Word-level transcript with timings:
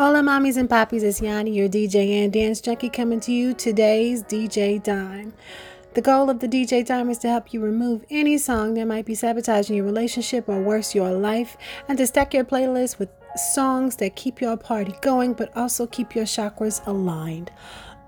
Hola, 0.00 0.22
mommies 0.22 0.56
and 0.56 0.70
poppies. 0.70 1.02
It's 1.02 1.20
Yanni, 1.20 1.50
your 1.50 1.68
DJ 1.68 2.24
and 2.24 2.32
dance 2.32 2.62
junkie, 2.62 2.88
coming 2.88 3.20
to 3.20 3.32
you 3.32 3.52
today's 3.52 4.22
DJ 4.22 4.82
Dime. 4.82 5.34
The 5.92 6.00
goal 6.00 6.30
of 6.30 6.40
the 6.40 6.48
DJ 6.48 6.86
Dime 6.86 7.10
is 7.10 7.18
to 7.18 7.28
help 7.28 7.52
you 7.52 7.60
remove 7.60 8.06
any 8.08 8.38
song 8.38 8.72
that 8.74 8.86
might 8.86 9.04
be 9.04 9.14
sabotaging 9.14 9.76
your 9.76 9.84
relationship 9.84 10.48
or 10.48 10.58
worse, 10.62 10.94
your 10.94 11.12
life, 11.12 11.58
and 11.86 11.98
to 11.98 12.06
stack 12.06 12.32
your 12.32 12.44
playlist 12.44 12.98
with 12.98 13.10
songs 13.52 13.96
that 13.96 14.16
keep 14.16 14.40
your 14.40 14.56
party 14.56 14.94
going 15.02 15.34
but 15.34 15.54
also 15.54 15.86
keep 15.86 16.14
your 16.14 16.24
chakras 16.24 16.80
aligned. 16.86 17.52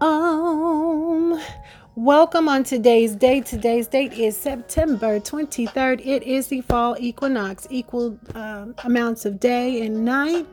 Um, 0.00 1.42
Welcome 2.02 2.48
on 2.48 2.64
today's 2.64 3.14
date. 3.14 3.44
Today's 3.44 3.86
date 3.86 4.14
is 4.14 4.34
September 4.34 5.20
23rd. 5.20 6.00
It 6.06 6.22
is 6.22 6.46
the 6.46 6.62
fall 6.62 6.96
equinox, 6.98 7.66
equal 7.68 8.18
uh, 8.34 8.68
amounts 8.84 9.26
of 9.26 9.38
day 9.38 9.84
and 9.84 10.02
night. 10.02 10.46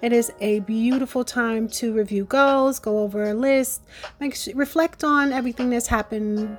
It 0.00 0.12
is 0.12 0.30
a 0.40 0.60
beautiful 0.60 1.24
time 1.24 1.66
to 1.70 1.92
review 1.92 2.24
goals, 2.24 2.78
go 2.78 3.00
over 3.00 3.30
a 3.30 3.34
list, 3.34 3.82
make 4.20 4.36
sure, 4.36 4.54
reflect 4.54 5.02
on 5.02 5.32
everything 5.32 5.70
that's 5.70 5.88
happened 5.88 6.56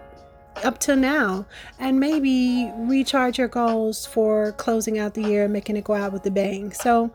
up 0.66 0.78
till 0.78 0.98
now 0.98 1.46
and 1.80 1.98
maybe 1.98 2.70
recharge 2.80 3.38
your 3.38 3.48
goals 3.48 4.06
for 4.06 4.52
closing 4.54 5.00
out 5.00 5.14
the 5.14 5.22
year 5.22 5.46
and 5.46 5.54
making 5.54 5.78
it 5.78 5.86
go 5.86 5.94
out 5.94 6.12
with 6.12 6.26
a 6.26 6.32
bang. 6.32 6.74
So, 6.74 7.10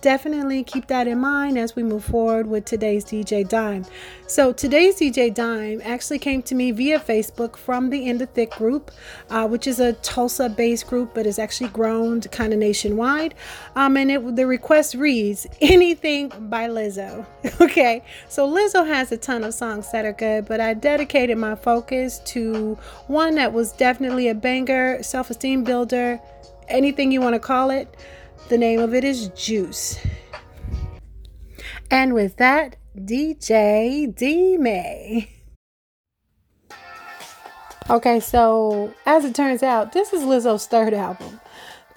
definitely 0.00 0.64
keep 0.64 0.86
that 0.88 1.06
in 1.06 1.18
mind 1.18 1.58
as 1.58 1.76
we 1.76 1.82
move 1.82 2.04
forward 2.04 2.46
with 2.46 2.64
today's 2.64 3.04
DJ 3.04 3.48
Dime. 3.48 3.84
So, 4.26 4.52
today's 4.52 4.98
DJ 4.98 5.32
Dime 5.32 5.80
actually 5.84 6.18
came 6.18 6.42
to 6.42 6.54
me 6.54 6.70
via 6.70 6.98
Facebook 7.00 7.56
from 7.56 7.90
the 7.90 8.08
In 8.08 8.18
the 8.18 8.26
Thick 8.26 8.52
group, 8.52 8.90
uh, 9.28 9.46
which 9.46 9.66
is 9.66 9.80
a 9.80 9.94
Tulsa 9.94 10.48
based 10.48 10.86
group 10.86 11.14
but 11.14 11.26
is 11.26 11.38
actually 11.38 11.70
grown 11.70 12.20
kind 12.20 12.52
of 12.52 12.58
nationwide. 12.58 13.34
Um, 13.76 13.96
and 13.96 14.10
it, 14.10 14.36
the 14.36 14.46
request 14.46 14.94
reads 14.94 15.46
anything 15.60 16.32
by 16.48 16.68
Lizzo. 16.68 17.26
okay, 17.60 18.02
so 18.28 18.48
Lizzo 18.48 18.86
has 18.86 19.12
a 19.12 19.16
ton 19.16 19.44
of 19.44 19.54
songs 19.54 19.90
that 19.92 20.04
are 20.04 20.12
good, 20.12 20.46
but 20.46 20.60
I 20.60 20.74
dedicated 20.74 21.38
my 21.38 21.54
focus 21.54 22.20
to 22.26 22.78
one 23.06 23.34
that 23.34 23.52
was 23.52 23.72
definitely 23.72 24.28
a 24.28 24.34
banger, 24.34 25.02
self 25.02 25.30
esteem 25.30 25.64
builder, 25.64 26.20
anything 26.68 27.12
you 27.12 27.20
want 27.20 27.34
to 27.34 27.40
call 27.40 27.70
it. 27.70 27.94
The 28.48 28.58
name 28.58 28.80
of 28.80 28.94
it 28.94 29.04
is 29.04 29.28
Juice. 29.28 29.98
And 31.90 32.14
with 32.14 32.36
that, 32.36 32.76
DJ 32.96 34.06
Dime. 34.14 35.26
Okay, 37.88 38.20
so 38.20 38.94
as 39.04 39.24
it 39.24 39.34
turns 39.34 39.64
out, 39.64 39.92
this 39.92 40.12
is 40.12 40.22
Lizzo's 40.22 40.66
third 40.66 40.94
album. 40.94 41.40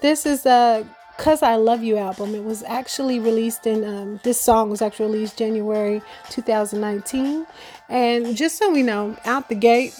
This 0.00 0.26
is 0.26 0.44
a 0.44 0.84
Cuz 1.18 1.42
I 1.42 1.54
Love 1.54 1.84
You 1.84 1.96
album. 1.96 2.34
It 2.34 2.42
was 2.42 2.64
actually 2.64 3.20
released 3.20 3.66
in, 3.66 3.84
um, 3.84 4.20
this 4.24 4.40
song 4.40 4.70
was 4.70 4.82
actually 4.82 5.12
released 5.12 5.38
January 5.38 6.02
2019. 6.30 7.46
And 7.88 8.36
just 8.36 8.58
so 8.58 8.72
we 8.72 8.82
know, 8.82 9.16
out 9.24 9.48
the 9.48 9.54
gate, 9.54 9.94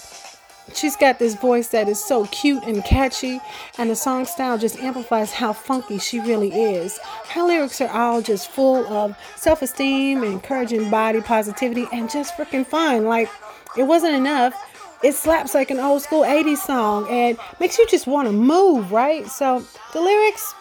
she's 0.73 0.97
got 0.97 1.19
this 1.19 1.35
voice 1.35 1.69
that 1.69 1.89
is 1.89 2.03
so 2.03 2.27
cute 2.27 2.65
and 2.65 2.85
catchy, 2.85 3.41
and 3.79 3.91
the 3.91 3.97
song 3.97 4.25
style 4.25 4.59
just 4.59 4.79
amplifies 4.79 5.33
how 5.33 5.53
funky 5.53 5.99
she 5.99 6.21
really 6.21 6.53
is. 6.53 6.99
Her 7.29 7.43
lyrics 7.43 7.81
are 7.81 7.91
all 7.91 8.23
just 8.23 8.51
full 8.51 8.87
of 8.87 9.17
self 9.37 9.63
esteem, 9.63 10.25
encouraging 10.25 10.91
body 10.91 11.21
positivity, 11.21 11.87
and 11.93 12.11
just 12.11 12.35
freaking 12.37 12.67
fun. 12.67 13.05
Like, 13.05 13.29
it 13.77 13.85
wasn't 13.85 14.15
enough. 14.15 14.55
It 15.03 15.15
slaps 15.15 15.55
like 15.55 15.71
an 15.71 15.79
old 15.79 16.01
school 16.01 16.23
80s 16.23 16.59
song 16.59 17.07
and 17.11 17.37
makes 17.61 17.77
you 17.77 17.87
just 17.89 18.07
want 18.07 18.27
to 18.27 18.33
move, 18.33 18.91
right? 18.91 19.27
So, 19.27 19.63
the 19.93 20.01
lyrics, 20.01 20.55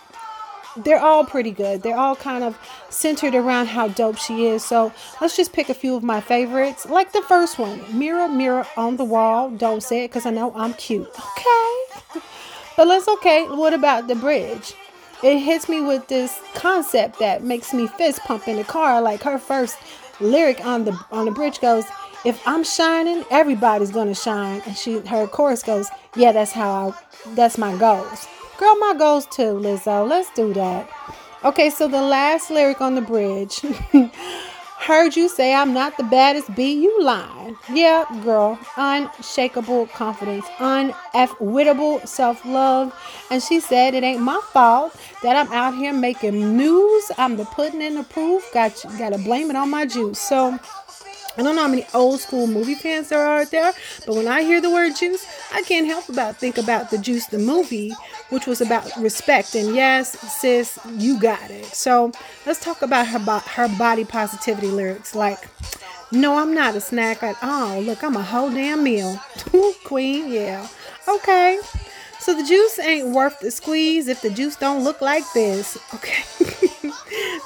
they're 0.77 0.99
all 0.99 1.25
pretty 1.25 1.51
good. 1.51 1.83
They're 1.83 1.97
all 1.97 2.15
kind 2.15 2.43
of 2.43 2.57
centered 2.89 3.35
around 3.35 3.67
how 3.67 3.87
dope 3.87 4.17
she 4.17 4.45
is. 4.45 4.63
So 4.65 4.91
let's 5.21 5.35
just 5.35 5.53
pick 5.53 5.69
a 5.69 5.73
few 5.73 5.95
of 5.95 6.03
my 6.03 6.21
favorites. 6.21 6.85
Like 6.85 7.11
the 7.11 7.21
first 7.21 7.59
one 7.59 7.81
Mirror, 7.97 8.29
mirror 8.29 8.65
on 8.77 8.97
the 8.97 9.03
wall. 9.03 9.49
Don't 9.49 9.83
say 9.83 10.05
it 10.05 10.09
because 10.09 10.25
I 10.25 10.31
know 10.31 10.53
I'm 10.55 10.73
cute. 10.73 11.07
Okay. 11.07 12.21
But 12.75 12.87
let's 12.87 13.07
okay. 13.07 13.45
What 13.47 13.73
about 13.73 14.07
the 14.07 14.15
bridge? 14.15 14.73
It 15.21 15.39
hits 15.39 15.69
me 15.69 15.79
with 15.81 16.07
this 16.07 16.39
concept 16.53 17.19
that 17.19 17.43
makes 17.43 17.73
me 17.73 17.87
fist 17.87 18.21
pump 18.21 18.47
in 18.47 18.57
the 18.57 18.63
car. 18.63 19.01
Like 19.01 19.21
her 19.23 19.37
first 19.37 19.77
lyric 20.19 20.65
on 20.65 20.85
the 20.85 20.99
on 21.11 21.25
the 21.25 21.31
bridge 21.31 21.61
goes, 21.61 21.85
"If 22.25 22.41
I'm 22.47 22.63
shining, 22.63 23.23
everybody's 23.29 23.91
gonna 23.91 24.15
shine." 24.15 24.61
And 24.65 24.75
she 24.75 24.99
her 24.99 25.27
chorus 25.27 25.63
goes, 25.63 25.87
"Yeah, 26.15 26.31
that's 26.31 26.51
how 26.51 26.89
I, 26.89 27.33
that's 27.35 27.57
my 27.57 27.75
goals." 27.77 28.27
Girl, 28.57 28.75
my 28.77 28.93
goals 28.97 29.25
too, 29.25 29.53
Lizzo. 29.55 30.07
Let's 30.07 30.31
do 30.33 30.53
that. 30.53 30.89
Okay, 31.43 31.69
so 31.69 31.87
the 31.87 32.01
last 32.01 32.49
lyric 32.51 32.81
on 32.81 32.95
the 32.95 33.01
bridge. 33.01 33.61
Heard 34.77 35.15
you 35.15 35.29
say 35.29 35.53
I'm 35.53 35.73
not 35.73 35.95
the 35.95 36.03
baddest 36.03 36.53
B, 36.55 36.73
you 36.73 37.01
lying. 37.01 37.55
Yeah, 37.71 38.03
girl. 38.23 38.59
Unshakable 38.75 39.87
confidence, 39.87 40.45
unwittable 40.59 42.05
self 42.05 42.45
love. 42.45 42.93
And 43.31 43.41
she 43.41 43.61
said 43.61 43.93
it 43.93 44.03
ain't 44.03 44.21
my 44.21 44.41
fault 44.51 44.93
that 45.21 45.37
I'm 45.37 45.51
out 45.53 45.73
here 45.73 45.93
making 45.93 46.57
news. 46.57 47.11
I'm 47.17 47.37
the 47.37 47.45
pudding 47.45 47.81
in 47.81 47.95
the 47.95 48.03
proof. 48.03 48.43
Got 48.53 48.83
you, 48.83 48.89
gotta 48.97 49.17
blame 49.17 49.49
it 49.49 49.55
on 49.55 49.69
my 49.69 49.85
juice. 49.85 50.19
So 50.19 50.59
I 51.37 51.41
don't 51.41 51.55
know 51.55 51.63
how 51.63 51.67
many 51.67 51.85
old 51.93 52.19
school 52.19 52.47
movie 52.47 52.75
fans 52.75 53.09
there 53.09 53.25
are 53.25 53.41
out 53.41 53.51
there, 53.51 53.73
but 54.05 54.15
when 54.15 54.27
I 54.27 54.43
hear 54.43 54.61
the 54.61 54.69
word 54.69 54.95
juice, 54.95 55.25
I 55.51 55.63
can't 55.63 55.87
help 55.87 56.05
but 56.13 56.37
think 56.37 56.57
about 56.57 56.91
the 56.91 56.97
juice 56.97 57.25
the 57.27 57.39
movie, 57.39 57.91
which 58.29 58.45
was 58.45 58.61
about 58.61 58.89
respect. 58.97 59.55
And 59.55 59.75
yes, 59.75 60.17
sis, 60.39 60.77
you 60.91 61.19
got 61.19 61.49
it. 61.49 61.65
So 61.65 62.11
let's 62.45 62.63
talk 62.63 62.81
about 62.81 63.07
her 63.07 63.19
her 63.19 63.77
body 63.77 64.05
positivity 64.05 64.67
lyrics. 64.67 65.15
Like, 65.15 65.47
no, 66.11 66.37
I'm 66.37 66.53
not 66.53 66.75
a 66.75 66.81
snack 66.81 67.23
at 67.23 67.37
all. 67.41 67.81
Look, 67.81 68.03
I'm 68.03 68.15
a 68.15 68.21
whole 68.21 68.51
damn 68.51 68.83
meal. 68.83 69.19
Queen, 69.83 70.31
yeah. 70.31 70.67
Okay. 71.07 71.59
So 72.19 72.33
the 72.33 72.43
juice 72.43 72.79
ain't 72.79 73.09
worth 73.09 73.39
the 73.39 73.51
squeeze 73.51 74.07
if 74.07 74.21
the 74.21 74.29
juice 74.29 74.55
don't 74.55 74.83
look 74.83 75.01
like 75.01 75.25
this. 75.33 75.77
Okay. 75.93 76.23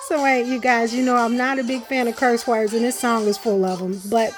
So 0.08 0.24
wait, 0.24 0.46
you 0.46 0.60
guys, 0.60 0.96
you 0.96 1.04
know 1.04 1.18
I'm 1.18 1.36
not 1.36 1.60
a 1.60 1.64
big 1.64 1.84
fan 1.84 2.08
of 2.08 2.16
curse 2.16 2.48
words, 2.48 2.74
and 2.74 2.84
this 2.84 2.98
song 2.98 3.28
is 3.28 3.38
full 3.38 3.66
of 3.66 3.80
them. 3.80 4.00
But 4.10 4.32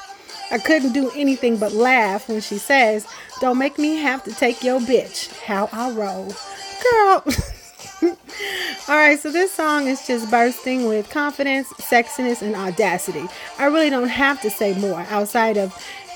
I 0.49 0.57
couldn't 0.57 0.93
do 0.93 1.11
anything 1.15 1.57
but 1.57 1.73
laugh 1.73 2.27
when 2.27 2.41
she 2.41 2.57
says, 2.57 3.05
"Don't 3.39 3.59
make 3.59 3.77
me 3.77 3.97
have 3.97 4.23
to 4.23 4.31
take 4.31 4.63
your 4.63 4.79
bitch." 4.79 5.31
How 5.41 5.69
I 5.71 5.91
roll, 5.91 6.33
girl. 6.91 7.23
All 8.87 8.95
right, 8.95 9.19
so 9.19 9.31
this 9.31 9.51
song 9.51 9.85
is 9.85 10.07
just 10.07 10.31
bursting 10.31 10.87
with 10.87 11.09
confidence, 11.11 11.67
sexiness, 11.73 12.41
and 12.41 12.55
audacity. 12.55 13.27
I 13.59 13.65
really 13.65 13.91
don't 13.91 14.07
have 14.07 14.41
to 14.41 14.49
say 14.49 14.73
more 14.73 15.05
outside 15.11 15.57
of 15.57 15.71